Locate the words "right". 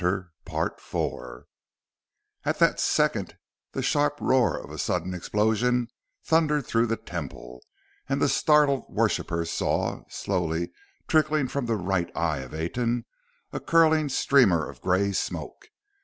11.77-12.09